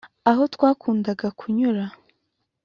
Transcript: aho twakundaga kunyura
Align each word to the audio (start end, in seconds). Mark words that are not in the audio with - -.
aho 0.29 0.43
twakundaga 0.53 1.27
kunyura 1.39 1.83